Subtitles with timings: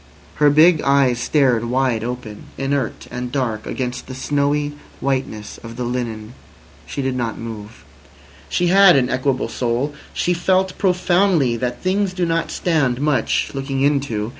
[0.37, 5.83] Her big eyes stared wide open, inert and dark against the snowy whiteness of the
[5.83, 6.33] linen.
[6.87, 7.85] She did not move.
[8.49, 9.93] She had an equable soul.
[10.11, 14.29] She felt profoundly that things do not stand much looking into.